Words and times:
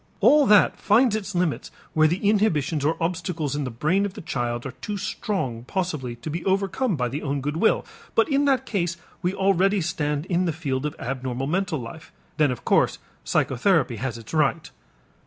All 0.19 0.47
that 0.47 0.79
finds 0.79 1.15
its 1.15 1.35
limits 1.35 1.69
where 1.93 2.07
the 2.07 2.27
inhibitions 2.27 2.83
or 2.83 2.97
obstacles 2.99 3.55
in 3.55 3.65
the 3.65 3.69
brain 3.69 4.03
of 4.03 4.15
the 4.15 4.21
child 4.21 4.65
are 4.65 4.71
too 4.71 4.97
strong 4.97 5.63
possibly 5.65 6.15
to 6.15 6.29
be 6.31 6.43
overcome 6.43 6.95
by 6.95 7.07
the 7.07 7.21
own 7.21 7.39
good 7.39 7.57
will, 7.57 7.85
but 8.15 8.27
in 8.27 8.45
that 8.45 8.65
case 8.65 8.97
we 9.21 9.35
already 9.35 9.79
stand 9.79 10.25
in 10.25 10.45
the 10.45 10.53
field 10.53 10.87
of 10.87 10.95
abnormal 10.97 11.45
mental 11.45 11.77
life 11.77 12.11
and 12.31 12.39
then 12.39 12.51
of 12.51 12.65
course 12.65 12.97
psychotherapy 13.23 13.97
has 13.97 14.17
its 14.17 14.33
right. 14.33 14.71